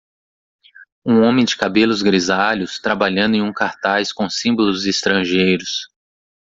Um 1.05 1.21
homem 1.21 1.45
de 1.45 1.55
cabelos 1.55 2.01
grisalhos, 2.01 2.79
trabalhando 2.79 3.35
em 3.35 3.43
um 3.43 3.53
cartaz 3.53 4.11
com 4.11 4.27
símbolos 4.31 4.87
estrangeiros. 4.87 5.89